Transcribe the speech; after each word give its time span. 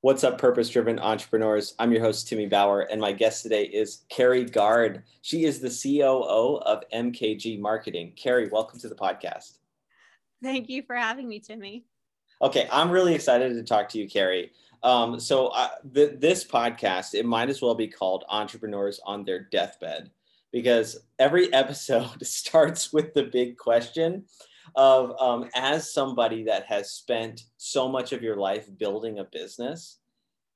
What's 0.00 0.24
up, 0.24 0.38
purpose 0.38 0.70
driven 0.70 0.98
entrepreneurs? 0.98 1.74
I'm 1.78 1.92
your 1.92 2.00
host, 2.00 2.28
Timmy 2.28 2.46
Bauer, 2.46 2.80
and 2.80 2.98
my 2.98 3.12
guest 3.12 3.42
today 3.42 3.64
is 3.64 4.04
Kerry 4.08 4.44
Guard. 4.44 5.02
She 5.20 5.44
is 5.44 5.60
the 5.60 5.68
COO 5.68 6.62
of 6.62 6.82
MKG 6.94 7.60
Marketing. 7.60 8.14
Kerry, 8.16 8.48
welcome 8.48 8.80
to 8.80 8.88
the 8.88 8.94
podcast. 8.94 9.58
Thank 10.42 10.70
you 10.70 10.82
for 10.82 10.96
having 10.96 11.28
me, 11.28 11.40
Timmy. 11.40 11.84
Okay, 12.40 12.68
I'm 12.72 12.90
really 12.90 13.14
excited 13.14 13.52
to 13.54 13.62
talk 13.64 13.88
to 13.90 13.98
you, 13.98 14.08
Kerry. 14.08 14.52
Um, 14.82 15.20
so, 15.20 15.48
uh, 15.48 15.68
th- 15.92 16.20
this 16.20 16.44
podcast, 16.44 17.14
it 17.14 17.26
might 17.26 17.50
as 17.50 17.60
well 17.60 17.74
be 17.74 17.88
called 17.88 18.24
Entrepreneurs 18.28 19.00
on 19.04 19.24
Their 19.24 19.40
Deathbed 19.50 20.10
because 20.52 21.00
every 21.18 21.52
episode 21.52 22.24
starts 22.26 22.92
with 22.92 23.12
the 23.14 23.24
big 23.24 23.58
question 23.58 24.24
of 24.78 25.20
um, 25.20 25.50
as 25.56 25.92
somebody 25.92 26.44
that 26.44 26.64
has 26.66 26.92
spent 26.92 27.42
so 27.56 27.88
much 27.88 28.12
of 28.12 28.22
your 28.22 28.36
life 28.36 28.68
building 28.78 29.18
a 29.18 29.24
business, 29.24 29.98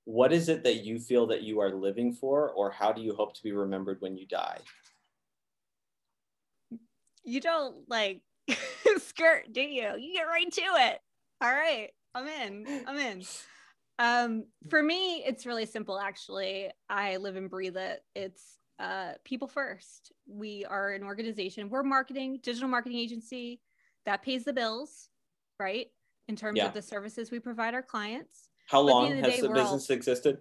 what 0.05 0.33
is 0.33 0.49
it 0.49 0.63
that 0.63 0.85
you 0.85 1.01
feel 1.01 1.27
that 1.27 1.43
you 1.43 1.59
are 1.59 1.75
living 1.75 2.13
for, 2.13 2.51
or 2.51 2.71
how 2.71 2.93
do 2.93 3.03
you 3.03 3.15
hope 3.15 3.35
to 3.35 3.43
be 3.43 3.51
remembered 3.51 4.01
when 4.01 4.17
you 4.17 4.25
die? 4.25 4.59
You 7.25 7.41
don't 7.41 7.75
like 7.89 8.21
skirt, 8.99 9.53
do 9.53 9.61
you? 9.61 9.91
You 9.99 10.15
get 10.15 10.29
right 10.29 10.53
to 10.53 10.61
it. 10.61 11.01
All 11.41 11.53
right, 11.53 11.91
I'm 12.15 12.29
in. 12.29 12.85
I'm 12.87 12.99
in. 12.99 13.23
Um, 13.99 14.45
for 14.71 14.85
me, 14.85 15.25
it's 15.27 15.47
really 15.47 15.67
simple. 15.67 15.99
Actually, 15.99 16.71
I 16.89 17.17
live 17.17 17.35
and 17.35 17.51
breathe 17.51 17.77
it. 17.77 18.05
It's 18.15 18.59
uh, 18.79 19.15
people 19.25 19.49
first. 19.49 20.13
We 20.29 20.65
are 20.65 20.91
an 20.91 21.03
organization. 21.03 21.69
We're 21.69 21.83
marketing, 21.83 22.39
digital 22.41 22.69
marketing 22.69 23.01
agency 23.01 23.61
that 24.07 24.23
pays 24.23 24.45
the 24.45 24.53
bills, 24.53 25.09
right? 25.59 25.87
In 26.29 26.37
terms 26.37 26.59
yeah. 26.59 26.67
of 26.67 26.75
the 26.75 26.83
services 26.83 27.31
we 27.31 27.39
provide 27.39 27.75
our 27.75 27.83
clients. 27.83 28.49
How 28.69 28.81
long 28.81 29.11
the 29.11 29.29
has 29.29 29.41
the 29.41 29.49
business 29.49 29.91
all... 29.91 29.97
existed? 29.97 30.39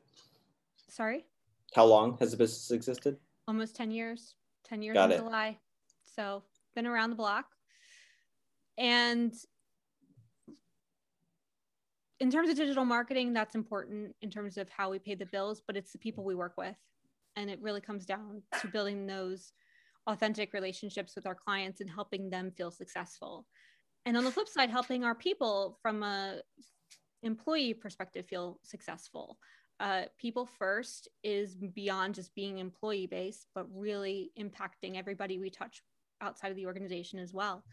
Sorry? 0.90 1.26
How 1.74 1.86
long 1.86 2.18
has 2.20 2.32
the 2.32 2.38
business 2.38 2.72
existed? 2.72 3.18
Almost 3.48 3.76
10 3.76 3.92
years. 3.92 4.36
10 4.66 4.82
years 4.82 4.96
Got 4.96 5.12
in 5.12 5.18
it. 5.18 5.24
July. 5.24 5.58
So 6.06 6.44
been 6.76 6.88
around 6.88 7.10
the 7.10 7.16
block. 7.16 7.46
And 8.78 9.34
in 12.20 12.30
terms 12.30 12.50
of 12.50 12.56
digital 12.56 12.86
marketing, 12.86 13.34
that's 13.34 13.56
important 13.56 14.16
in 14.22 14.30
terms 14.30 14.58
of 14.58 14.70
how 14.70 14.92
we 14.92 15.00
pay 15.00 15.16
the 15.16 15.26
bills, 15.26 15.62
but 15.66 15.76
it's 15.76 15.92
the 15.92 15.98
people 15.98 16.24
we 16.24 16.36
work 16.36 16.54
with. 16.58 16.76
And 17.36 17.50
it 17.50 17.60
really 17.62 17.82
comes 17.82 18.06
down 18.06 18.42
to 18.62 18.68
building 18.68 19.08
those 19.08 19.54
authentic 20.08 20.54
relationships 20.54 21.16
with 21.16 21.26
our 21.26 21.36
clients 21.36 21.82
and 21.82 21.90
helping 21.90 22.30
them 22.30 22.52
feel 22.52 22.72
successful. 22.72 23.46
And 24.06 24.18
on 24.18 24.24
the 24.24 24.32
flip 24.32 24.48
side, 24.48 24.70
helping 24.70 25.04
our 25.04 25.16
people 25.16 25.78
from 25.82 26.04
a 26.04 26.42
employee 27.24 27.74
perspective 27.74 28.26
feel 28.26 28.60
successful. 28.64 29.38
Uh, 29.80 30.04
people 30.20 30.46
first 30.46 31.08
is 31.24 31.56
beyond 31.56 32.16
just 32.16 32.34
being 32.36 32.60
employee 32.60 33.08
based, 33.08 33.48
but 33.56 33.66
really 33.74 34.32
impacting 34.40 34.96
everybody 34.96 35.38
we 35.38 35.50
touch 35.50 35.82
outside 36.22 36.50
of 36.50 36.56
the 36.56 36.66
organization 36.66 37.20
as 37.20 37.34
well. 37.34 37.64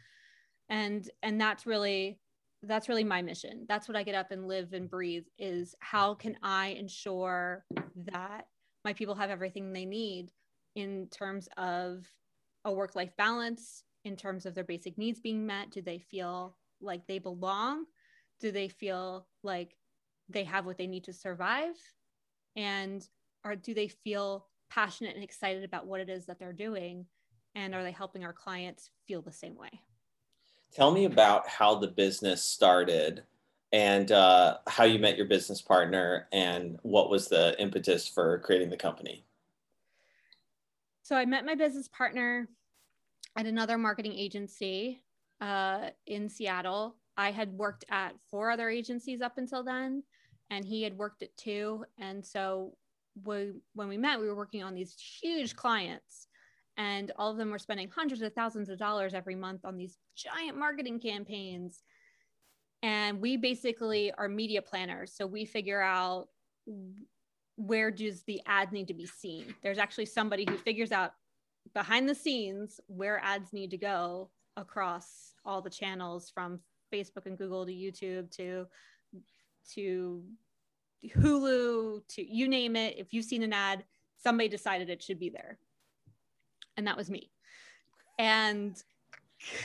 And 0.68 1.08
and 1.22 1.40
that's 1.40 1.66
really 1.66 2.20
that's 2.62 2.88
really 2.88 3.04
my 3.04 3.22
mission. 3.22 3.66
That's 3.68 3.88
what 3.88 3.96
I 3.96 4.02
get 4.02 4.14
up 4.14 4.30
and 4.30 4.48
live 4.48 4.72
and 4.72 4.90
breathe 4.90 5.24
is 5.38 5.74
how 5.80 6.14
can 6.14 6.36
I 6.42 6.68
ensure 6.68 7.64
that 8.12 8.46
my 8.84 8.92
people 8.92 9.14
have 9.14 9.30
everything 9.30 9.72
they 9.72 9.84
need 9.84 10.30
in 10.78 11.08
terms 11.10 11.48
of 11.56 12.06
a 12.64 12.72
work 12.72 12.94
life 12.94 13.10
balance, 13.16 13.82
in 14.04 14.14
terms 14.14 14.46
of 14.46 14.54
their 14.54 14.62
basic 14.62 14.96
needs 14.96 15.18
being 15.18 15.44
met? 15.44 15.72
Do 15.72 15.82
they 15.82 15.98
feel 15.98 16.56
like 16.80 17.04
they 17.06 17.18
belong? 17.18 17.84
Do 18.38 18.52
they 18.52 18.68
feel 18.68 19.26
like 19.42 19.76
they 20.28 20.44
have 20.44 20.66
what 20.66 20.78
they 20.78 20.86
need 20.86 21.02
to 21.04 21.12
survive? 21.12 21.74
And 22.54 23.06
or 23.44 23.56
do 23.56 23.74
they 23.74 23.88
feel 23.88 24.46
passionate 24.70 25.16
and 25.16 25.24
excited 25.24 25.64
about 25.64 25.86
what 25.86 26.00
it 26.00 26.08
is 26.08 26.26
that 26.26 26.38
they're 26.38 26.52
doing? 26.52 27.06
And 27.56 27.74
are 27.74 27.82
they 27.82 27.90
helping 27.90 28.24
our 28.24 28.32
clients 28.32 28.90
feel 29.08 29.20
the 29.20 29.32
same 29.32 29.56
way? 29.56 29.80
Tell 30.72 30.92
me 30.92 31.06
about 31.06 31.48
how 31.48 31.74
the 31.74 31.88
business 31.88 32.40
started 32.40 33.24
and 33.72 34.12
uh, 34.12 34.58
how 34.68 34.84
you 34.84 35.00
met 35.00 35.16
your 35.16 35.26
business 35.26 35.60
partner 35.60 36.28
and 36.30 36.78
what 36.82 37.10
was 37.10 37.26
the 37.26 37.60
impetus 37.60 38.06
for 38.06 38.38
creating 38.38 38.70
the 38.70 38.76
company. 38.76 39.24
So 41.08 41.16
I 41.16 41.24
met 41.24 41.46
my 41.46 41.54
business 41.54 41.88
partner 41.88 42.46
at 43.34 43.46
another 43.46 43.78
marketing 43.78 44.12
agency 44.12 45.00
uh, 45.40 45.88
in 46.06 46.28
Seattle. 46.28 46.96
I 47.16 47.30
had 47.30 47.50
worked 47.50 47.86
at 47.90 48.12
four 48.30 48.50
other 48.50 48.68
agencies 48.68 49.22
up 49.22 49.38
until 49.38 49.64
then, 49.64 50.02
and 50.50 50.66
he 50.66 50.82
had 50.82 50.98
worked 50.98 51.22
at 51.22 51.34
two. 51.38 51.86
And 51.98 52.22
so 52.22 52.76
we, 53.24 53.52
when 53.72 53.88
we 53.88 53.96
met, 53.96 54.20
we 54.20 54.26
were 54.26 54.36
working 54.36 54.62
on 54.62 54.74
these 54.74 54.94
huge 55.22 55.56
clients, 55.56 56.28
and 56.76 57.10
all 57.16 57.30
of 57.30 57.38
them 57.38 57.50
were 57.50 57.58
spending 57.58 57.88
hundreds 57.88 58.20
of 58.20 58.34
thousands 58.34 58.68
of 58.68 58.78
dollars 58.78 59.14
every 59.14 59.34
month 59.34 59.64
on 59.64 59.78
these 59.78 59.96
giant 60.14 60.58
marketing 60.58 61.00
campaigns. 61.00 61.84
And 62.82 63.18
we 63.18 63.38
basically 63.38 64.12
are 64.12 64.28
media 64.28 64.60
planners. 64.60 65.14
So 65.16 65.26
we 65.26 65.46
figure 65.46 65.80
out 65.80 66.28
where 67.58 67.90
does 67.90 68.22
the 68.22 68.40
ad 68.46 68.72
need 68.72 68.86
to 68.86 68.94
be 68.94 69.04
seen. 69.04 69.52
There's 69.62 69.78
actually 69.78 70.06
somebody 70.06 70.46
who 70.48 70.56
figures 70.56 70.92
out 70.92 71.14
behind 71.74 72.08
the 72.08 72.14
scenes 72.14 72.80
where 72.86 73.20
ads 73.22 73.52
need 73.52 73.72
to 73.72 73.76
go 73.76 74.30
across 74.56 75.34
all 75.44 75.60
the 75.60 75.68
channels 75.68 76.30
from 76.32 76.60
Facebook 76.92 77.26
and 77.26 77.36
Google 77.36 77.66
to 77.66 77.72
YouTube 77.72 78.30
to 78.36 78.66
to 79.74 80.22
Hulu 81.04 82.06
to 82.08 82.22
you 82.22 82.48
name 82.48 82.76
it. 82.76 82.96
If 82.96 83.12
you've 83.12 83.24
seen 83.24 83.42
an 83.42 83.52
ad, 83.52 83.84
somebody 84.16 84.48
decided 84.48 84.88
it 84.88 85.02
should 85.02 85.18
be 85.18 85.28
there, 85.28 85.58
and 86.76 86.86
that 86.86 86.96
was 86.96 87.10
me. 87.10 87.28
And 88.20 88.80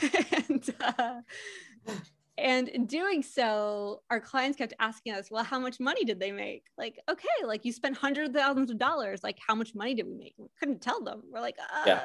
and 0.48 0.74
uh, 0.80 1.20
and 2.36 2.68
in 2.68 2.86
doing 2.86 3.22
so, 3.22 4.02
our 4.10 4.20
clients 4.20 4.58
kept 4.58 4.74
asking 4.80 5.14
us, 5.14 5.30
well, 5.30 5.44
how 5.44 5.58
much 5.58 5.78
money 5.78 6.04
did 6.04 6.18
they 6.18 6.32
make? 6.32 6.64
Like, 6.76 6.98
okay, 7.08 7.28
like 7.44 7.64
you 7.64 7.72
spent 7.72 7.96
hundreds 7.96 8.30
of 8.30 8.34
thousands 8.34 8.70
of 8.70 8.78
dollars. 8.78 9.22
Like, 9.22 9.38
how 9.44 9.54
much 9.54 9.74
money 9.74 9.94
did 9.94 10.06
we 10.06 10.14
make? 10.14 10.34
We 10.36 10.48
couldn't 10.58 10.82
tell 10.82 11.02
them. 11.02 11.22
We're 11.30 11.40
like, 11.40 11.56
uh, 11.58 11.84
yeah. 11.86 12.02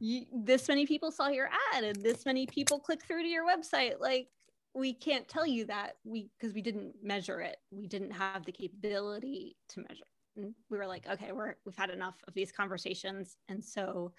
You, 0.00 0.24
this 0.32 0.68
many 0.68 0.86
people 0.86 1.10
saw 1.10 1.28
your 1.28 1.50
ad 1.74 1.84
and 1.84 1.96
this 1.96 2.24
many 2.24 2.46
people 2.46 2.78
click 2.78 3.04
through 3.04 3.22
to 3.22 3.28
your 3.28 3.46
website. 3.46 4.00
Like, 4.00 4.28
we 4.74 4.92
can't 4.92 5.28
tell 5.28 5.46
you 5.46 5.64
that 5.66 5.94
we 6.04 6.30
because 6.38 6.54
we 6.54 6.62
didn't 6.62 6.94
measure 7.02 7.40
it. 7.40 7.56
We 7.70 7.86
didn't 7.86 8.12
have 8.12 8.44
the 8.46 8.52
capability 8.52 9.56
to 9.70 9.80
measure. 9.80 10.04
And 10.36 10.54
we 10.70 10.78
were 10.78 10.86
like, 10.86 11.06
okay, 11.08 11.32
we're 11.32 11.56
we've 11.66 11.76
had 11.76 11.90
enough 11.90 12.14
of 12.26 12.34
these 12.34 12.52
conversations. 12.52 13.36
And 13.48 13.64
so 13.64 14.12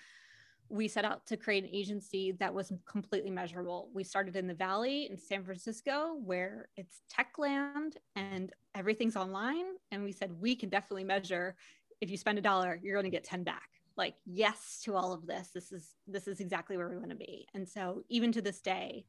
we 0.70 0.88
set 0.88 1.04
out 1.04 1.26
to 1.26 1.36
create 1.36 1.64
an 1.64 1.70
agency 1.74 2.32
that 2.34 2.54
was 2.54 2.72
completely 2.86 3.32
measurable. 3.32 3.90
We 3.94 4.04
started 4.04 4.36
in 4.36 4.48
the 4.48 4.54
Valley 4.54 5.08
in 5.10 5.18
San 5.18 5.44
Francisco, 5.44 6.16
where 6.24 6.70
it's 6.78 7.02
tech 7.10 7.34
land 7.40 7.98
and 8.16 8.54
everything's 8.76 9.16
online. 9.16 9.66
And 9.92 10.04
we 10.04 10.12
said, 10.12 10.32
we 10.40 10.56
can 10.56 10.70
definitely 10.70 11.04
measure 11.04 11.56
if 12.02 12.10
you 12.10 12.18
spend 12.18 12.38
a 12.38 12.42
dollar, 12.42 12.80
you're 12.82 12.94
going 12.94 13.12
to 13.12 13.16
get 13.16 13.24
10 13.24 13.44
back. 13.44 13.70
Like, 13.98 14.16
yes 14.26 14.80
to 14.86 14.96
all 14.96 15.12
of 15.12 15.26
this. 15.26 15.50
This 15.54 15.72
is 15.72 15.96
this 16.08 16.28
is 16.28 16.40
exactly 16.40 16.78
where 16.78 16.88
we 16.88 16.98
want 16.98 17.10
to 17.10 17.16
be. 17.16 17.48
And 17.54 17.68
so 17.68 18.04
even 18.08 18.32
to 18.32 18.42
this 18.42 18.62
day, 18.62 19.06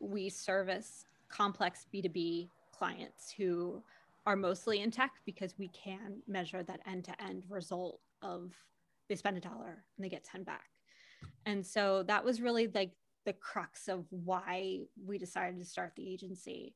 we 0.00 0.28
service 0.28 1.04
complex 1.28 1.86
B2B 1.94 2.48
clients 2.72 3.30
who 3.30 3.82
are 4.26 4.34
mostly 4.34 4.80
in 4.80 4.90
tech 4.90 5.12
because 5.24 5.56
we 5.58 5.68
can 5.68 6.22
measure 6.26 6.62
that 6.62 6.80
end-to-end 6.86 7.44
result 7.48 8.00
of 8.22 8.52
they 9.08 9.14
spend 9.14 9.36
a 9.36 9.40
dollar 9.40 9.84
and 9.96 10.04
they 10.04 10.08
get 10.08 10.24
10 10.24 10.42
back 10.42 10.71
and 11.46 11.66
so 11.66 12.02
that 12.04 12.24
was 12.24 12.40
really 12.40 12.68
like 12.68 12.92
the 13.24 13.32
crux 13.32 13.88
of 13.88 14.04
why 14.10 14.80
we 15.04 15.18
decided 15.18 15.58
to 15.58 15.64
start 15.64 15.92
the 15.96 16.10
agency. 16.12 16.74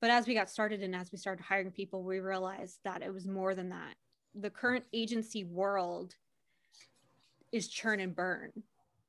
But 0.00 0.10
as 0.10 0.26
we 0.26 0.34
got 0.34 0.50
started 0.50 0.82
and 0.82 0.94
as 0.94 1.12
we 1.12 1.18
started 1.18 1.42
hiring 1.42 1.70
people, 1.70 2.02
we 2.02 2.18
realized 2.18 2.80
that 2.84 3.02
it 3.02 3.12
was 3.12 3.26
more 3.26 3.54
than 3.54 3.68
that. 3.70 3.94
The 4.34 4.50
current 4.50 4.84
agency 4.92 5.44
world 5.44 6.14
is 7.52 7.68
churn 7.68 8.00
and 8.00 8.14
burn. 8.14 8.50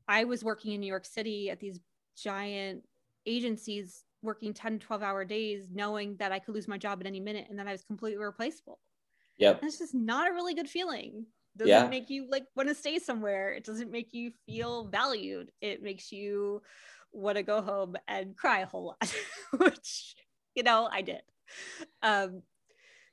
I 0.08 0.26
was 0.26 0.44
working 0.44 0.74
in 0.74 0.82
New 0.82 0.88
York 0.88 1.06
City 1.06 1.50
at 1.50 1.60
these 1.60 1.80
giant 2.16 2.84
agencies 3.26 4.04
working 4.22 4.54
10 4.54 4.80
12 4.80 5.02
hour 5.02 5.26
days 5.26 5.68
knowing 5.74 6.16
that 6.18 6.32
I 6.32 6.40
could 6.40 6.54
lose 6.54 6.68
my 6.68 6.78
job 6.78 7.00
at 7.02 7.08
any 7.08 7.20
minute 7.20 7.48
and 7.50 7.58
that 7.60 7.68
I 7.68 7.72
was 7.72 7.84
completely 7.84 8.24
replaceable. 8.24 8.80
Yep. 9.38 9.62
It's 9.64 9.80
just 9.80 9.94
not 9.94 10.30
a 10.30 10.34
really 10.34 10.54
good 10.54 10.70
feeling 10.70 11.26
doesn't 11.58 11.70
yeah. 11.70 11.88
make 11.88 12.10
you 12.10 12.28
like 12.30 12.46
want 12.56 12.70
to 12.70 12.76
stay 12.76 13.00
somewhere 13.00 13.54
it 13.54 13.64
doesn't 13.64 13.92
make 13.92 14.14
you 14.14 14.32
feel 14.46 14.86
valued 14.86 15.52
it 15.62 15.82
makes 15.82 16.12
you 16.12 16.62
want 17.12 17.38
to 17.38 17.44
go 17.44 17.62
home 17.62 17.96
and 18.08 18.36
cry 18.36 18.60
a 18.60 18.66
whole 18.66 18.88
lot 18.88 19.16
which 19.58 20.16
you 20.56 20.64
know 20.64 20.88
i 20.92 21.02
did 21.02 21.22
um 22.02 22.42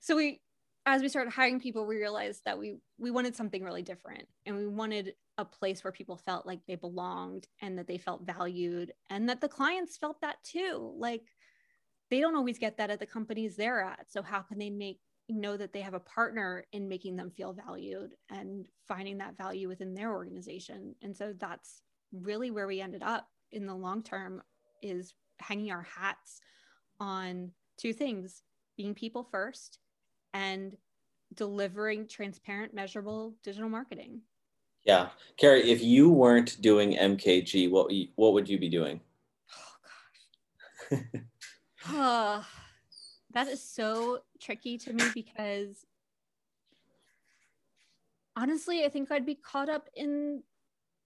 so 0.00 0.16
we 0.16 0.40
as 0.86 1.02
we 1.02 1.08
started 1.08 1.30
hiring 1.30 1.60
people 1.60 1.86
we 1.86 1.96
realized 1.96 2.42
that 2.44 2.58
we 2.58 2.76
we 2.98 3.10
wanted 3.10 3.36
something 3.36 3.62
really 3.62 3.82
different 3.82 4.26
and 4.46 4.56
we 4.56 4.66
wanted 4.66 5.14
a 5.36 5.44
place 5.44 5.84
where 5.84 5.92
people 5.92 6.16
felt 6.16 6.46
like 6.46 6.60
they 6.66 6.74
belonged 6.74 7.46
and 7.60 7.78
that 7.78 7.86
they 7.86 7.98
felt 7.98 8.26
valued 8.26 8.92
and 9.10 9.28
that 9.28 9.40
the 9.40 9.48
clients 9.48 9.96
felt 9.98 10.20
that 10.20 10.36
too 10.42 10.94
like 10.96 11.22
they 12.10 12.20
don't 12.20 12.36
always 12.36 12.58
get 12.58 12.76
that 12.76 12.90
at 12.90 12.98
the 12.98 13.06
companies 13.06 13.56
they're 13.56 13.82
at. 13.82 14.10
So 14.10 14.22
how 14.22 14.40
can 14.40 14.58
they 14.58 14.70
make 14.70 14.98
know 15.30 15.56
that 15.56 15.72
they 15.72 15.80
have 15.80 15.94
a 15.94 16.00
partner 16.00 16.64
in 16.72 16.88
making 16.88 17.16
them 17.16 17.30
feel 17.30 17.52
valued 17.52 18.12
and 18.30 18.66
finding 18.88 19.18
that 19.18 19.36
value 19.36 19.68
within 19.68 19.94
their 19.94 20.12
organization? 20.12 20.94
And 21.02 21.16
so 21.16 21.34
that's 21.38 21.82
really 22.12 22.50
where 22.50 22.66
we 22.66 22.80
ended 22.80 23.02
up 23.02 23.28
in 23.52 23.66
the 23.66 23.74
long 23.74 24.02
term 24.02 24.42
is 24.82 25.14
hanging 25.38 25.70
our 25.70 25.82
hats 25.82 26.40
on 26.98 27.50
two 27.78 27.92
things 27.92 28.42
being 28.76 28.94
people 28.94 29.24
first 29.24 29.78
and 30.34 30.76
delivering 31.34 32.06
transparent 32.06 32.74
measurable 32.74 33.34
digital 33.42 33.68
marketing. 33.68 34.20
Yeah. 34.84 35.08
Kerry 35.36 35.70
if 35.70 35.82
you 35.82 36.08
weren't 36.08 36.60
doing 36.60 36.96
mkg 36.96 37.70
what 37.70 37.92
what 38.16 38.32
would 38.32 38.48
you 38.48 38.58
be 38.58 38.68
doing? 38.68 39.00
Oh 40.90 40.96
gosh. 40.98 41.00
Uh, 41.88 42.42
that 43.32 43.48
is 43.48 43.62
so 43.62 44.20
tricky 44.40 44.76
to 44.78 44.92
me 44.92 45.04
because 45.14 45.86
honestly 48.36 48.84
i 48.84 48.88
think 48.88 49.10
i'd 49.10 49.26
be 49.26 49.34
caught 49.34 49.68
up 49.68 49.88
in 49.94 50.42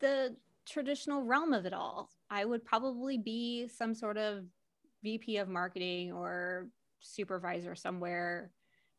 the 0.01 0.35
traditional 0.67 1.23
realm 1.23 1.53
of 1.53 1.67
it 1.67 1.73
all. 1.73 2.11
I 2.31 2.45
would 2.45 2.65
probably 2.65 3.19
be 3.19 3.69
some 3.69 3.95
sort 3.95 4.17
of 4.17 4.45
VP 5.03 5.37
of 5.39 5.49
marketing 5.49 6.13
or 6.13 6.69
supervisor 7.01 7.75
somewhere, 7.75 8.51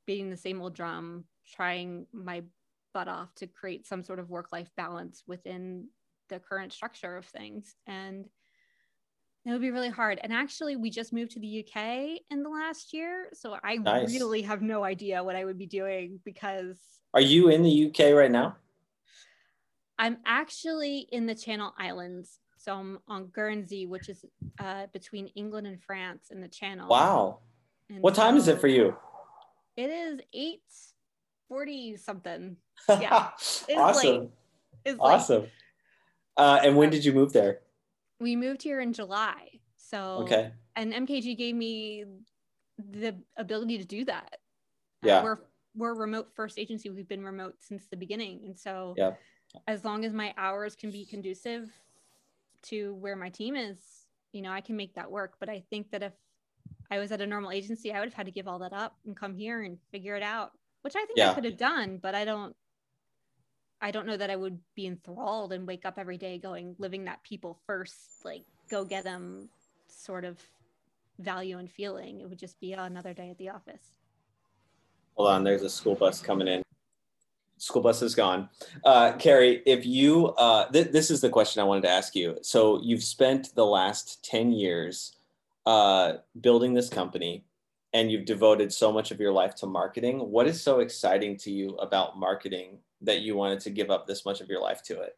beating 0.06 0.30
the 0.30 0.38
same 0.38 0.62
old 0.62 0.75
drum, 0.75 1.25
trying 1.48 2.06
my 2.13 2.44
butt 2.94 3.07
off 3.07 3.33
to 3.36 3.48
create 3.48 3.86
some 3.86 4.04
sort 4.04 4.19
of 4.19 4.30
work 4.30 4.51
life 4.51 4.69
balance 4.77 5.24
within 5.27 5.88
the 6.30 6.39
current 6.39 6.72
structure 6.72 7.18
of 7.18 7.25
things. 7.25 7.75
And 7.88 8.30
it 9.46 9.52
would 9.52 9.62
be 9.62 9.72
really 9.72 9.90
hard. 9.90 10.20
And 10.24 10.34
actually, 10.34 10.76
we 10.76 10.90
just 10.90 11.14
moved 11.14 11.32
to 11.32 11.40
the 11.40 11.64
UK 11.64 12.22
in 12.32 12.42
the 12.42 12.50
last 12.50 12.94
year. 12.94 13.30
So 13.34 13.58
I 13.64 13.76
nice. 13.76 14.12
really 14.12 14.42
have 14.42 14.62
no 14.62 14.84
idea 14.84 15.24
what 15.24 15.36
I 15.36 15.46
would 15.46 15.58
be 15.58 15.68
doing 15.68 16.20
because. 16.26 16.80
Are 17.14 17.22
you 17.22 17.50
in 17.50 17.62
the 17.62 17.88
UK 17.88 18.16
right 18.16 18.32
now? 18.32 18.56
I'm 20.00 20.18
actually 20.26 21.08
in 21.12 21.28
the 21.28 21.36
Channel 21.36 21.74
Islands. 21.78 22.40
So 22.58 22.74
I'm 22.74 23.00
on 23.08 23.28
Guernsey, 23.28 23.86
which 23.86 24.10
is 24.10 24.26
uh, 24.60 24.88
between 24.92 25.28
England 25.28 25.68
and 25.68 25.82
France 25.82 26.30
in 26.32 26.42
the 26.42 26.48
Channel. 26.48 26.90
Wow. 26.90 27.40
And 27.90 28.02
what 28.02 28.16
time 28.16 28.38
is 28.38 28.48
it 28.48 28.60
for 28.60 28.68
you? 28.68 28.96
It 29.78 29.90
is 29.90 30.20
8 30.34 30.62
40 31.48 31.98
something. 31.98 32.58
Yeah. 32.90 33.30
Awesome. 33.78 34.10
Late. 34.10 34.30
It's 34.84 35.00
awesome. 35.00 35.48
Uh, 36.38 36.60
and 36.64 36.76
when 36.76 36.90
did 36.90 37.06
you 37.06 37.14
move 37.14 37.34
there? 37.34 37.60
We 38.20 38.36
moved 38.36 38.64
here 38.64 38.80
in 38.80 38.94
July. 38.94 39.60
So, 39.78 40.22
okay. 40.24 40.52
And 40.76 40.94
MKG 40.94 41.38
gave 41.38 41.56
me 41.56 42.06
the 42.78 43.16
ability 43.38 43.78
to 43.78 43.86
do 43.86 44.06
that. 44.06 44.38
Yeah. 45.04 45.20
Uh, 45.20 45.24
we're, 45.24 45.38
we're 45.76 45.94
remote 45.94 46.30
first 46.34 46.58
agency. 46.58 46.90
We've 46.90 47.08
been 47.08 47.24
remote 47.24 47.56
since 47.60 47.86
the 47.88 47.98
beginning. 47.98 48.42
And 48.46 48.58
so, 48.58 48.94
yeah 48.98 49.12
as 49.68 49.86
long 49.86 50.06
as 50.06 50.14
my 50.14 50.34
hours 50.38 50.76
can 50.76 50.92
be 50.92 51.06
conducive 51.06 51.70
to 52.64 52.96
where 52.96 53.16
my 53.16 53.30
team 53.30 53.56
is, 53.56 53.78
you 54.32 54.42
know, 54.42 54.52
I 54.52 54.62
can 54.62 54.76
make 54.76 54.96
that 54.96 55.10
work. 55.10 55.36
But 55.40 55.50
I 55.50 55.64
think 55.70 55.92
that 55.92 56.04
if 56.04 56.14
I 56.92 57.00
was 57.00 57.12
at 57.12 57.22
a 57.22 57.28
normal 57.28 57.52
agency, 57.52 57.94
I 57.94 58.00
would 58.00 58.10
have 58.10 58.14
had 58.14 58.26
to 58.26 58.32
give 58.32 58.48
all 58.48 58.60
that 58.60 58.74
up 58.74 58.96
and 59.06 59.16
come 59.16 59.36
here 59.36 59.64
and 59.64 59.78
figure 59.92 60.16
it 60.16 60.24
out, 60.24 60.52
which 60.82 60.96
I 60.96 61.06
think 61.06 61.18
yeah. 61.18 61.32
I 61.32 61.34
could 61.34 61.46
have 61.46 61.58
done, 61.58 62.00
but 62.02 62.16
I 62.16 62.26
don't 62.26 62.56
I 63.81 63.92
don't 63.92 64.07
know 64.07 64.18
that 64.18 64.30
I 64.30 64.36
would 64.36 64.60
be 64.75 64.88
enthralled 64.88 65.54
and 65.54 65.68
wake 65.68 65.86
up 65.86 65.95
every 65.98 66.18
day 66.18 66.38
going 66.38 66.75
living 66.80 67.06
that 67.06 67.24
people 67.24 67.60
first, 67.66 68.24
like 68.24 68.44
go 68.69 68.86
get 68.86 69.04
them 69.04 69.50
sort 69.88 70.25
of 70.25 70.39
value 71.19 71.57
and 71.57 71.69
feeling. 71.69 72.22
It 72.22 72.30
would 72.30 72.39
just 72.39 72.60
be 72.60 72.74
another 72.74 73.13
day 73.13 73.30
at 73.30 73.38
the 73.38 73.50
office. 73.50 73.92
Hold 75.16 75.30
on, 75.30 75.44
there's 75.44 75.62
a 75.62 75.69
school 75.69 75.95
bus 75.95 76.22
coming 76.22 76.48
in 76.48 76.66
school 77.57 77.81
bus 77.81 78.01
is 78.01 78.16
gone. 78.16 78.50
Uh, 78.83 79.13
Kerry, 79.13 79.62
if 79.66 79.86
you, 79.86 80.27
uh, 80.38 80.69
th- 80.72 80.92
this 80.92 81.10
is 81.10 81.22
the 81.22 81.30
question 81.30 81.62
I 81.62 81.66
wanted 81.66 81.81
to 81.83 81.89
ask 81.89 82.16
you. 82.16 82.38
So 82.42 82.81
you've 82.81 83.04
spent 83.04 83.56
the 83.56 83.66
last 83.66 84.24
10 84.25 84.51
years 84.51 85.18
uh, 85.66 86.13
building 86.42 86.74
this 86.74 86.89
company 86.89 87.45
and 87.94 88.12
you've 88.12 88.25
devoted 88.25 88.74
so 88.74 88.92
much 88.92 89.12
of 89.12 89.19
your 89.19 89.31
life 89.31 89.56
to 89.56 89.66
marketing. 89.68 90.19
What 90.19 90.48
is 90.48 90.62
so 90.62 90.80
exciting 90.80 91.38
to 91.38 91.51
you 91.51 91.69
about 91.77 92.19
marketing 92.19 92.80
that 93.06 93.22
you 93.22 93.36
wanted 93.36 93.60
to 93.62 93.69
give 93.69 93.90
up 93.90 94.07
this 94.07 94.25
much 94.25 94.42
of 94.42 94.50
your 94.50 94.62
life 94.62 94.81
to 94.84 95.02
it? 95.02 95.18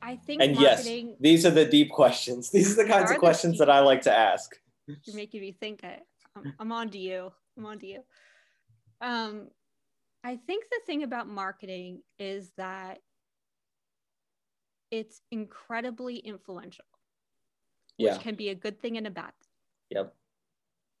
I 0.00 0.16
think 0.16 0.42
and 0.42 0.54
marketing... 0.54 1.08
yes, 1.08 1.16
these 1.20 1.46
are 1.46 1.50
the 1.50 1.64
deep 1.64 1.90
questions. 1.90 2.50
These 2.52 2.72
are 2.78 2.84
the 2.84 2.90
kinds 2.90 3.10
of 3.10 3.18
questions 3.18 3.58
that 3.58 3.68
I 3.68 3.80
like 3.80 4.02
to 4.02 4.16
ask. 4.16 4.56
You're 4.86 5.16
making 5.16 5.42
me 5.42 5.52
think. 5.52 5.84
I, 5.84 5.98
I'm, 6.34 6.54
I'm 6.58 6.72
on 6.72 6.88
to 6.90 6.98
you. 6.98 7.30
I'm 7.56 7.66
on 7.66 7.78
to 7.80 7.86
you. 7.86 8.02
Um, 9.00 9.48
I 10.24 10.36
think 10.36 10.64
the 10.70 10.80
thing 10.86 11.02
about 11.02 11.28
marketing 11.28 12.02
is 12.18 12.52
that 12.56 13.00
it's 14.90 15.20
incredibly 15.30 16.16
influential, 16.16 16.84
yeah. 17.98 18.12
which 18.12 18.22
can 18.22 18.34
be 18.34 18.48
a 18.48 18.54
good 18.54 18.80
thing 18.80 18.96
and 18.96 19.06
a 19.06 19.10
bad 19.10 19.32
thing. 19.42 19.98
Yep. 19.98 20.14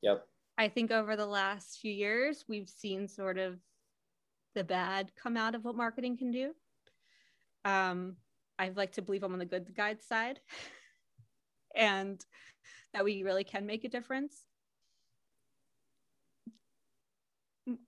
Yep. 0.02 0.26
I 0.56 0.68
think 0.68 0.90
over 0.90 1.16
the 1.16 1.26
last 1.26 1.78
few 1.80 1.92
years, 1.92 2.44
we've 2.48 2.68
seen 2.68 3.08
sort 3.08 3.38
of 3.38 3.58
the 4.54 4.64
bad 4.64 5.12
come 5.14 5.36
out 5.36 5.54
of 5.54 5.64
what 5.64 5.76
marketing 5.76 6.16
can 6.16 6.30
do. 6.30 6.52
Um, 7.64 8.16
I'd 8.58 8.76
like 8.76 8.92
to 8.92 9.02
believe 9.02 9.22
I'm 9.22 9.32
on 9.32 9.38
the 9.38 9.44
good 9.44 9.74
guide 9.76 10.02
side. 10.02 10.40
and 11.76 12.24
that 12.92 13.04
we 13.04 13.22
really 13.22 13.44
can 13.44 13.66
make 13.66 13.84
a 13.84 13.88
difference. 13.88 14.44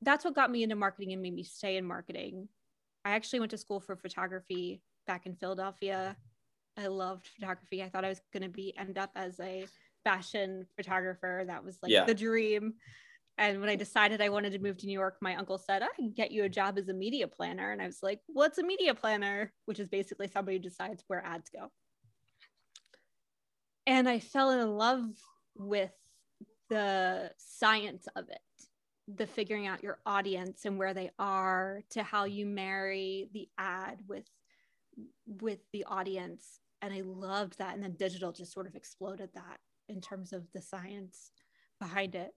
That's 0.02 0.24
what 0.24 0.34
got 0.34 0.50
me 0.50 0.62
into 0.62 0.76
marketing 0.76 1.12
and 1.12 1.22
made 1.22 1.34
me 1.34 1.42
stay 1.42 1.76
in 1.76 1.84
marketing. 1.84 2.48
I 3.04 3.12
actually 3.12 3.40
went 3.40 3.50
to 3.50 3.58
school 3.58 3.80
for 3.80 3.96
photography 3.96 4.82
back 5.06 5.26
in 5.26 5.34
Philadelphia. 5.34 6.16
I 6.76 6.86
loved 6.86 7.26
photography. 7.26 7.82
I 7.82 7.88
thought 7.88 8.04
I 8.04 8.10
was 8.10 8.20
going 8.32 8.42
to 8.42 8.48
be 8.48 8.76
end 8.76 8.98
up 8.98 9.10
as 9.16 9.40
a 9.40 9.66
fashion 10.04 10.66
photographer. 10.76 11.44
That 11.46 11.64
was 11.64 11.78
like 11.82 11.92
yeah. 11.92 12.04
the 12.04 12.14
dream. 12.14 12.74
And 13.38 13.60
when 13.60 13.70
I 13.70 13.76
decided 13.76 14.20
I 14.20 14.28
wanted 14.28 14.52
to 14.52 14.58
move 14.58 14.76
to 14.78 14.86
New 14.86 14.92
York, 14.92 15.16
my 15.22 15.34
uncle 15.34 15.56
said, 15.56 15.82
I 15.82 15.88
can 15.96 16.12
get 16.12 16.30
you 16.30 16.44
a 16.44 16.48
job 16.48 16.78
as 16.78 16.88
a 16.88 16.92
media 16.92 17.26
planner. 17.26 17.72
And 17.72 17.80
I 17.80 17.86
was 17.86 18.02
like, 18.02 18.20
what's 18.26 18.58
a 18.58 18.62
media 18.62 18.94
planner? 18.94 19.52
Which 19.64 19.80
is 19.80 19.88
basically 19.88 20.28
somebody 20.28 20.58
who 20.58 20.62
decides 20.62 21.04
where 21.06 21.24
ads 21.24 21.48
go 21.48 21.70
and 23.90 24.08
I 24.08 24.20
fell 24.20 24.50
in 24.50 24.76
love 24.76 25.04
with 25.56 25.92
the 26.68 27.32
science 27.38 28.06
of 28.14 28.28
it 28.28 28.38
the 29.16 29.26
figuring 29.26 29.66
out 29.66 29.82
your 29.82 29.98
audience 30.06 30.64
and 30.64 30.78
where 30.78 30.94
they 30.94 31.10
are 31.18 31.80
to 31.90 32.00
how 32.04 32.24
you 32.24 32.46
marry 32.46 33.28
the 33.34 33.48
ad 33.58 34.00
with 34.06 34.24
with 35.26 35.58
the 35.72 35.82
audience 35.84 36.60
and 36.80 36.94
i 36.94 37.00
loved 37.04 37.58
that 37.58 37.74
and 37.74 37.82
then 37.82 37.94
digital 37.94 38.30
just 38.30 38.52
sort 38.52 38.68
of 38.68 38.76
exploded 38.76 39.28
that 39.34 39.58
in 39.90 40.00
terms 40.00 40.32
of 40.32 40.44
the 40.54 40.62
science 40.62 41.32
behind 41.80 42.14
it. 42.14 42.32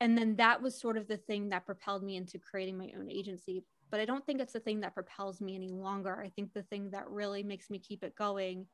And 0.00 0.18
then 0.18 0.36
that 0.36 0.60
was 0.60 0.78
sort 0.78 0.96
of 0.96 1.06
the 1.06 1.16
thing 1.16 1.48
that 1.50 1.66
propelled 1.66 2.02
me 2.02 2.16
into 2.16 2.38
creating 2.38 2.76
my 2.76 2.90
own 2.98 3.10
agency. 3.10 3.64
But 3.90 4.00
i 4.00 4.04
don't 4.04 4.26
think 4.26 4.40
it's 4.40 4.52
the 4.52 4.60
thing 4.60 4.80
that 4.80 4.94
propels 4.94 5.40
me 5.40 5.54
any 5.54 5.70
longer. 5.70 6.20
I 6.20 6.30
think 6.30 6.52
the 6.52 6.64
thing 6.64 6.90
that 6.90 7.08
really 7.08 7.42
makes 7.42 7.70
me 7.70 7.78
keep 7.78 8.02
it 8.02 8.16
going 8.16 8.66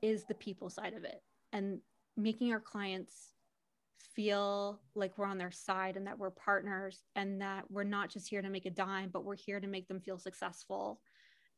is 0.00 0.24
the 0.24 0.34
people 0.34 0.70
side 0.70 0.94
of 0.94 1.04
it 1.04 1.22
and 1.52 1.80
making 2.16 2.52
our 2.52 2.60
clients 2.60 3.34
feel 4.14 4.80
like 4.94 5.16
we're 5.16 5.26
on 5.26 5.38
their 5.38 5.50
side 5.50 5.96
and 5.96 6.06
that 6.06 6.18
we're 6.18 6.30
partners 6.30 7.02
and 7.16 7.40
that 7.40 7.64
we're 7.70 7.84
not 7.84 8.10
just 8.10 8.28
here 8.28 8.42
to 8.42 8.50
make 8.50 8.66
a 8.66 8.70
dime, 8.70 9.10
but 9.12 9.24
we're 9.24 9.34
here 9.36 9.60
to 9.60 9.66
make 9.66 9.88
them 9.88 10.00
feel 10.00 10.18
successful 10.18 11.00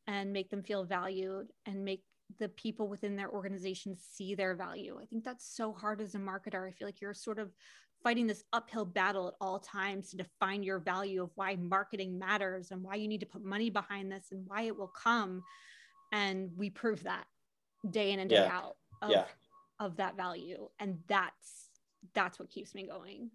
and 0.07 0.33
make 0.33 0.49
them 0.51 0.63
feel 0.63 0.85
valued 0.85 1.49
and 1.67 1.85
make 1.85 2.03
the 2.39 2.49
people 2.51 2.89
within 2.89 3.17
their 3.17 3.31
organization 3.31 3.97
see 3.97 4.35
their 4.35 4.55
value. 4.55 4.99
I 5.01 5.07
think 5.07 5.25
that's 5.25 5.47
so 5.57 5.73
hard 5.73 6.01
as 6.01 6.15
a 6.15 6.19
marketer. 6.19 6.67
I 6.67 6.73
feel 6.73 6.89
like 6.89 7.01
you're 7.01 7.15
sort 7.15 7.39
of 7.39 7.53
fighting 8.03 8.27
this 8.27 8.45
uphill 8.53 8.85
battle 8.85 9.29
at 9.29 9.35
all 9.41 9.59
times 9.59 10.11
to 10.11 10.17
define 10.17 10.63
your 10.63 10.79
value 10.79 11.23
of 11.23 11.31
why 11.35 11.57
marketing 11.57 12.19
matters 12.19 12.71
and 12.71 12.83
why 12.83 12.95
you 12.95 13.09
need 13.09 13.21
to 13.21 13.27
put 13.27 13.45
money 13.45 13.71
behind 13.71 14.11
this 14.11 14.27
and 14.33 14.45
why 14.47 14.63
it 14.63 14.77
will 14.77 14.93
come. 15.03 15.43
And 16.13 16.51
we 16.57 16.71
prove 16.71 17.03
that 17.05 17.27
day 17.91 18.13
in 18.13 18.21
and 18.21 18.31
day 18.31 18.37
yeah. 18.37 18.57
out 18.57 18.77
of, 19.03 19.11
yeah. 19.11 19.25
of 19.81 19.97
that 19.97 20.17
value 20.17 20.69
and 20.81 20.99
that's 21.09 21.69
that's 22.15 22.39
what 22.39 22.51
keeps 22.51 22.75
me 22.75 22.87
going 22.87 23.31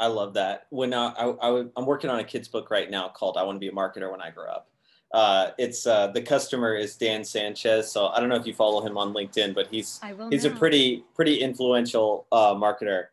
i 0.00 0.06
love 0.06 0.34
that 0.34 0.66
when 0.70 0.92
uh, 0.92 1.12
I, 1.16 1.48
I, 1.48 1.64
i'm 1.76 1.86
working 1.86 2.10
on 2.10 2.18
a 2.18 2.24
kids 2.24 2.48
book 2.48 2.70
right 2.70 2.90
now 2.90 3.08
called 3.08 3.36
i 3.36 3.42
want 3.42 3.56
to 3.56 3.60
be 3.60 3.68
a 3.68 3.72
marketer 3.72 4.10
when 4.10 4.20
i 4.20 4.30
grow 4.30 4.50
up 4.50 4.70
uh, 5.14 5.50
it's 5.58 5.86
uh, 5.86 6.08
the 6.08 6.22
customer 6.22 6.74
is 6.74 6.96
Dan 6.96 7.24
Sanchez. 7.24 7.90
So 7.90 8.08
I 8.08 8.20
don't 8.20 8.28
know 8.28 8.36
if 8.36 8.46
you 8.46 8.54
follow 8.54 8.84
him 8.86 8.98
on 8.98 9.14
LinkedIn, 9.14 9.54
but 9.54 9.68
he's 9.68 10.00
he's 10.30 10.44
a 10.44 10.50
pretty 10.50 11.04
pretty 11.14 11.40
influential 11.40 12.26
uh, 12.32 12.54
marketer, 12.54 13.06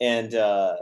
and 0.00 0.34
uh, 0.34 0.76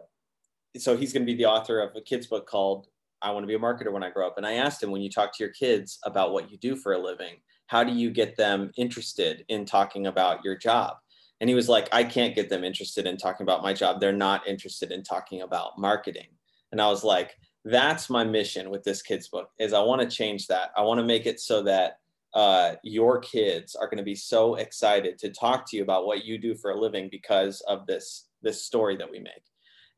so 0.77 0.97
he's 0.97 1.13
going 1.13 1.27
to 1.27 1.31
be 1.31 1.37
the 1.37 1.47
author 1.47 1.81
of 1.81 1.95
a 1.97 2.01
kids 2.01 2.27
book 2.27 2.47
called 2.47 2.87
I 3.23 3.31
want 3.31 3.45
to 3.45 3.47
be 3.47 3.55
a 3.55 3.59
marketer 3.59 3.93
when 3.93 4.03
I 4.03 4.11
grow 4.11 4.27
up. 4.27 4.37
And 4.37 4.47
I 4.47 4.55
asked 4.55 4.83
him, 4.83 4.91
when 4.91 5.01
you 5.01 5.09
talk 5.09 5.37
to 5.37 5.45
your 5.45 5.53
kids 5.53 5.99
about 6.05 6.33
what 6.33 6.51
you 6.51 6.59
do 6.59 6.77
for 6.77 6.93
a 6.93 6.99
living, 6.99 7.37
how 7.69 7.85
do 7.85 7.93
you 7.93 8.11
get 8.11 8.37
them 8.37 8.73
interested 8.77 9.45
in 9.49 9.65
talking 9.65 10.09
about 10.09 10.45
your 10.45 10.57
job? 10.57 10.97
And 11.41 11.49
he 11.49 11.55
was 11.55 11.69
like, 11.69 11.89
I 11.93 12.05
can't 12.05 12.35
get 12.35 12.49
them 12.49 12.65
interested 12.65 13.07
in 13.07 13.17
talking 13.17 13.45
about 13.45 13.63
my 13.63 13.73
job. 13.73 14.01
They're 14.01 14.13
not 14.13 14.47
interested 14.47 14.93
in 14.93 15.03
talking 15.03 15.43
about 15.43 15.79
marketing. 15.79 16.29
And 16.73 16.81
I 16.81 16.89
was 16.89 17.05
like, 17.05 17.37
that's 17.65 18.11
my 18.11 18.25
mission 18.25 18.71
with 18.71 18.83
this 18.83 19.03
kids 19.03 19.29
book 19.29 19.51
is 19.59 19.73
I 19.73 19.81
want 19.81 20.01
to 20.03 20.17
change 20.17 20.47
that. 20.49 20.71
I 20.77 20.83
want 20.83 20.99
to 20.99 21.07
make 21.07 21.27
it 21.27 21.41
so 21.41 21.63
that 21.63 21.99
uh, 22.35 22.75
your 22.83 23.21
kids 23.21 23.75
are 23.75 23.87
going 23.87 23.99
to 23.99 24.05
be 24.05 24.15
so 24.15 24.55
excited 24.57 25.19
to 25.19 25.31
talk 25.31 25.69
to 25.69 25.77
you 25.77 25.83
about 25.83 26.07
what 26.07 26.25
you 26.25 26.39
do 26.39 26.55
for 26.55 26.71
a 26.71 26.81
living 26.81 27.09
because 27.11 27.61
of 27.63 27.87
this 27.87 28.29
this 28.43 28.65
story 28.65 28.97
that 28.97 29.11
we 29.11 29.21
make. 29.21 29.43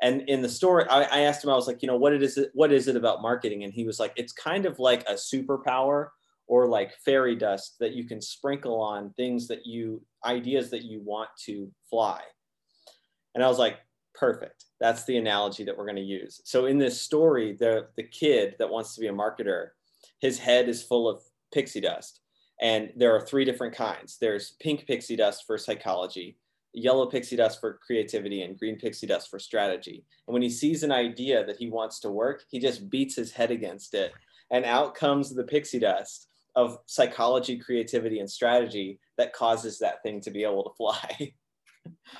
And 0.02 0.22
in 0.28 0.42
the 0.42 0.48
story, 0.48 0.84
I, 0.90 1.02
I 1.04 1.20
asked 1.20 1.42
him, 1.42 1.50
I 1.50 1.54
was 1.54 1.66
like, 1.66 1.80
you 1.80 1.86
know, 1.86 1.96
what 1.96 2.12
it 2.12 2.22
is 2.22 2.36
it, 2.36 2.50
what 2.52 2.72
is 2.72 2.88
it 2.88 2.96
about 2.96 3.22
marketing? 3.22 3.64
And 3.64 3.72
he 3.72 3.84
was 3.84 3.98
like, 3.98 4.12
it's 4.16 4.32
kind 4.32 4.66
of 4.66 4.78
like 4.78 5.08
a 5.08 5.14
superpower 5.14 6.08
or 6.46 6.68
like 6.68 6.92
fairy 7.04 7.36
dust 7.36 7.76
that 7.80 7.92
you 7.92 8.04
can 8.04 8.20
sprinkle 8.20 8.80
on 8.80 9.14
things 9.14 9.48
that 9.48 9.64
you 9.64 10.02
ideas 10.26 10.70
that 10.70 10.84
you 10.84 11.00
want 11.02 11.30
to 11.46 11.70
fly. 11.88 12.20
And 13.34 13.42
I 13.42 13.48
was 13.48 13.58
like, 13.58 13.78
perfect. 14.14 14.64
That's 14.84 15.04
the 15.04 15.16
analogy 15.16 15.64
that 15.64 15.78
we're 15.78 15.86
going 15.86 15.96
to 15.96 16.02
use. 16.02 16.42
So 16.44 16.66
in 16.66 16.76
this 16.76 17.00
story, 17.00 17.54
the 17.54 17.86
the 17.96 18.02
kid 18.02 18.54
that 18.58 18.68
wants 18.68 18.94
to 18.94 19.00
be 19.00 19.06
a 19.06 19.14
marketer, 19.14 19.68
his 20.20 20.38
head 20.38 20.68
is 20.68 20.82
full 20.82 21.08
of 21.08 21.22
pixie 21.54 21.80
dust. 21.80 22.20
And 22.60 22.92
there 22.94 23.16
are 23.16 23.22
three 23.22 23.46
different 23.46 23.74
kinds. 23.74 24.18
There's 24.20 24.56
pink 24.60 24.86
pixie 24.86 25.16
dust 25.16 25.44
for 25.46 25.56
psychology, 25.56 26.36
yellow 26.74 27.06
pixie 27.06 27.36
dust 27.36 27.60
for 27.60 27.80
creativity, 27.86 28.42
and 28.42 28.58
green 28.58 28.76
pixie 28.76 29.06
dust 29.06 29.30
for 29.30 29.38
strategy. 29.38 30.04
And 30.28 30.34
when 30.34 30.42
he 30.42 30.50
sees 30.50 30.82
an 30.82 30.92
idea 30.92 31.46
that 31.46 31.56
he 31.56 31.70
wants 31.70 31.98
to 32.00 32.10
work, 32.10 32.44
he 32.50 32.58
just 32.58 32.90
beats 32.90 33.16
his 33.16 33.32
head 33.32 33.50
against 33.50 33.94
it. 33.94 34.12
And 34.50 34.66
out 34.66 34.94
comes 34.94 35.34
the 35.34 35.44
pixie 35.44 35.78
dust 35.78 36.28
of 36.56 36.76
psychology, 36.84 37.56
creativity, 37.56 38.20
and 38.20 38.30
strategy 38.30 38.98
that 39.16 39.32
causes 39.32 39.78
that 39.78 40.02
thing 40.02 40.20
to 40.20 40.30
be 40.30 40.44
able 40.44 40.64
to 40.64 40.76
fly. 40.76 41.32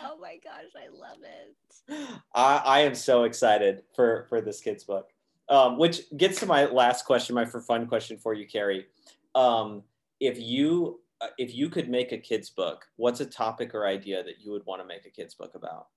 oh 0.02 0.18
my 0.20 0.38
gosh, 0.42 0.70
I 0.76 0.88
love 0.88 1.18
it. 1.22 2.20
I, 2.34 2.62
I 2.64 2.80
am 2.80 2.94
so 2.94 3.24
excited 3.24 3.82
for 3.94 4.26
for 4.28 4.40
this 4.40 4.60
kid's 4.60 4.84
book. 4.84 5.10
Um, 5.48 5.76
which 5.76 6.02
gets 6.16 6.40
to 6.40 6.46
my 6.46 6.64
last 6.64 7.04
question, 7.04 7.34
my 7.34 7.44
for 7.44 7.60
fun 7.60 7.86
question 7.86 8.16
for 8.16 8.32
you, 8.32 8.46
Kerry. 8.46 8.86
Um, 9.34 9.82
if 10.20 10.40
you 10.40 11.00
uh, 11.20 11.28
if 11.38 11.54
you 11.54 11.68
could 11.68 11.88
make 11.88 12.12
a 12.12 12.18
kids 12.18 12.50
book, 12.50 12.86
what's 12.96 13.20
a 13.20 13.26
topic 13.26 13.74
or 13.74 13.86
idea 13.86 14.22
that 14.24 14.40
you 14.40 14.52
would 14.52 14.64
want 14.66 14.80
to 14.80 14.86
make 14.86 15.04
a 15.06 15.10
kids 15.10 15.34
book 15.34 15.54
about? 15.54 15.88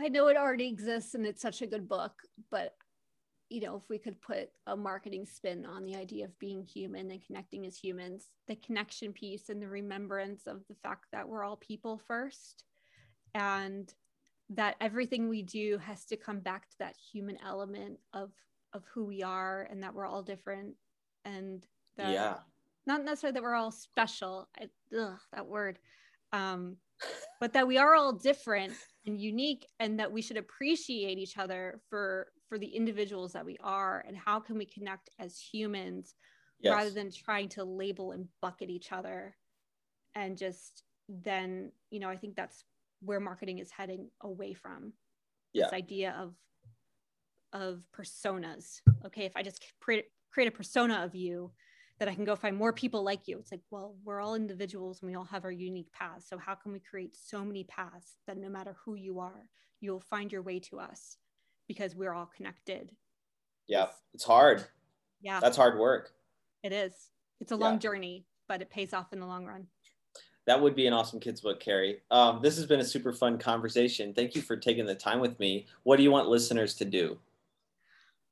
I 0.00 0.08
know 0.08 0.28
it 0.28 0.36
already 0.36 0.68
exists 0.68 1.14
and 1.14 1.26
it's 1.26 1.42
such 1.42 1.62
a 1.62 1.66
good 1.66 1.88
book, 1.88 2.12
but 2.50 2.74
you 3.52 3.60
know, 3.60 3.76
if 3.76 3.82
we 3.90 3.98
could 3.98 4.20
put 4.22 4.48
a 4.66 4.74
marketing 4.74 5.26
spin 5.26 5.66
on 5.66 5.84
the 5.84 5.94
idea 5.94 6.24
of 6.24 6.38
being 6.38 6.64
human 6.64 7.10
and 7.10 7.24
connecting 7.24 7.66
as 7.66 7.76
humans, 7.76 8.28
the 8.48 8.56
connection 8.56 9.12
piece 9.12 9.50
and 9.50 9.60
the 9.60 9.68
remembrance 9.68 10.46
of 10.46 10.62
the 10.68 10.74
fact 10.82 11.04
that 11.12 11.28
we're 11.28 11.44
all 11.44 11.56
people 11.56 12.00
first. 12.06 12.64
And 13.34 13.92
that 14.50 14.76
everything 14.80 15.28
we 15.28 15.42
do 15.42 15.78
has 15.78 16.04
to 16.06 16.16
come 16.16 16.40
back 16.40 16.68
to 16.68 16.78
that 16.78 16.96
human 17.12 17.38
element 17.44 17.98
of 18.12 18.30
of 18.74 18.84
who 18.94 19.04
we 19.04 19.22
are 19.22 19.68
and 19.70 19.82
that 19.82 19.94
we're 19.94 20.06
all 20.06 20.22
different 20.22 20.74
and 21.26 21.66
that 21.96 22.12
yeah. 22.12 22.36
not 22.86 23.04
necessarily 23.04 23.34
that 23.34 23.42
we're 23.42 23.54
all 23.54 23.70
special. 23.70 24.48
I, 24.58 24.68
ugh, 24.98 25.18
that 25.34 25.46
word. 25.46 25.78
Um 26.32 26.76
but 27.40 27.52
that 27.52 27.66
we 27.66 27.78
are 27.78 27.94
all 27.94 28.12
different 28.12 28.72
and 29.06 29.20
unique 29.20 29.66
and 29.80 29.98
that 29.98 30.12
we 30.12 30.22
should 30.22 30.36
appreciate 30.36 31.18
each 31.18 31.36
other 31.36 31.80
for 31.90 32.28
for 32.52 32.58
the 32.58 32.66
individuals 32.66 33.32
that 33.32 33.46
we 33.46 33.56
are 33.62 34.04
and 34.06 34.14
how 34.14 34.38
can 34.38 34.58
we 34.58 34.66
connect 34.66 35.08
as 35.18 35.38
humans 35.38 36.16
yes. 36.60 36.74
rather 36.74 36.90
than 36.90 37.10
trying 37.10 37.48
to 37.48 37.64
label 37.64 38.12
and 38.12 38.28
bucket 38.42 38.68
each 38.68 38.92
other 38.92 39.34
and 40.14 40.36
just 40.36 40.82
then 41.08 41.72
you 41.88 41.98
know 41.98 42.10
i 42.10 42.16
think 42.16 42.36
that's 42.36 42.64
where 43.00 43.20
marketing 43.20 43.58
is 43.58 43.70
heading 43.70 44.10
away 44.20 44.52
from 44.52 44.92
yeah. 45.54 45.64
this 45.64 45.72
idea 45.72 46.14
of 46.20 46.34
of 47.54 47.84
personas 47.98 48.82
okay 49.06 49.24
if 49.24 49.32
i 49.34 49.42
just 49.42 49.64
create, 49.80 50.04
create 50.30 50.48
a 50.48 50.54
persona 50.54 51.02
of 51.02 51.14
you 51.14 51.50
that 51.98 52.08
I 52.08 52.14
can 52.14 52.24
go 52.24 52.34
find 52.34 52.56
more 52.56 52.72
people 52.72 53.04
like 53.04 53.28
you. 53.28 53.38
It's 53.38 53.52
like, 53.52 53.60
well, 53.70 53.94
we're 54.02 54.20
all 54.20 54.34
individuals 54.34 55.00
and 55.00 55.10
we 55.10 55.14
all 55.14 55.26
have 55.26 55.44
our 55.44 55.52
unique 55.52 55.92
paths. 55.92 56.26
So 56.26 56.36
how 56.36 56.56
can 56.56 56.72
we 56.72 56.80
create 56.80 57.16
so 57.16 57.44
many 57.44 57.62
paths 57.64 58.16
that 58.26 58.38
no 58.38 58.48
matter 58.48 58.74
who 58.84 58.96
you 58.96 59.20
are, 59.20 59.48
you'll 59.80 60.00
find 60.00 60.32
your 60.32 60.42
way 60.42 60.58
to 60.60 60.80
us 60.80 61.18
because 61.68 61.94
we're 61.94 62.12
all 62.12 62.30
connected. 62.36 62.90
Yeah, 63.68 63.86
it's 64.14 64.24
hard. 64.24 64.64
Yeah. 65.20 65.40
That's 65.40 65.56
hard 65.56 65.78
work. 65.78 66.12
It 66.62 66.72
is. 66.72 66.92
It's 67.40 67.52
a 67.52 67.56
long 67.56 67.74
yeah. 67.74 67.80
journey, 67.80 68.26
but 68.48 68.62
it 68.62 68.70
pays 68.70 68.92
off 68.92 69.12
in 69.12 69.20
the 69.20 69.26
long 69.26 69.46
run. 69.46 69.66
That 70.46 70.60
would 70.60 70.74
be 70.74 70.86
an 70.86 70.92
awesome 70.92 71.20
kids 71.20 71.40
book, 71.40 71.60
Kerry. 71.60 72.00
Um, 72.10 72.40
this 72.42 72.56
has 72.56 72.66
been 72.66 72.80
a 72.80 72.84
super 72.84 73.12
fun 73.12 73.38
conversation. 73.38 74.12
Thank 74.12 74.34
you 74.34 74.42
for 74.42 74.56
taking 74.56 74.86
the 74.86 74.94
time 74.94 75.20
with 75.20 75.38
me. 75.38 75.66
What 75.84 75.96
do 75.96 76.02
you 76.02 76.10
want 76.10 76.28
listeners 76.28 76.74
to 76.76 76.84
do? 76.84 77.18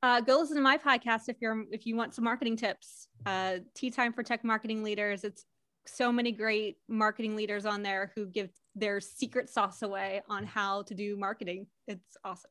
uh, 0.03 0.21
go 0.21 0.39
listen 0.39 0.57
to 0.57 0.63
my 0.63 0.79
podcast 0.79 1.29
if 1.29 1.37
you're 1.41 1.65
if 1.71 1.87
you 1.87 1.95
want 1.97 2.15
some 2.15 2.25
marketing 2.25 2.57
tips. 2.57 3.09
Uh, 3.27 3.57
Tea 3.75 3.91
Time 3.91 4.13
for 4.13 4.23
Tech 4.23 4.45
Marketing 4.45 4.83
Leaders. 4.83 5.25
It's 5.25 5.45
so 5.87 6.11
many 6.11 6.33
great 6.33 6.79
marketing 6.89 7.37
leaders 7.37 7.67
on 7.67 7.83
there 7.83 8.13
who 8.15 8.27
give 8.27 8.51
their 8.75 9.01
secret 9.01 9.51
sauce 9.51 9.83
away 9.83 10.23
on 10.29 10.45
how 10.45 10.83
to 10.83 10.95
do 10.95 11.17
marketing. 11.17 11.67
It's 11.87 12.17
awesome. 12.25 12.51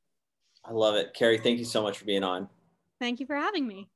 I 0.66 0.72
love 0.72 0.96
it, 0.96 1.14
Kerry. 1.14 1.38
Thank 1.38 1.60
you 1.60 1.66
so 1.66 1.82
much 1.82 1.98
for 1.98 2.06
being 2.06 2.24
on. 2.24 2.50
Thank 3.00 3.20
you 3.20 3.26
for 3.26 3.36
having 3.36 3.68
me. 3.68 3.90